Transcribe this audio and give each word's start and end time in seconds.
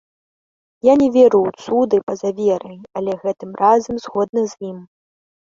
Я 0.87 0.93
не 1.01 1.09
веру 1.17 1.39
ў 1.43 1.49
цуды 1.65 1.95
па-за 2.07 2.31
верай, 2.39 2.79
але 3.01 3.11
гэтым 3.27 3.51
разам 3.63 3.95
згодны 4.09 4.41
з 4.57 4.73
ім. 4.73 4.77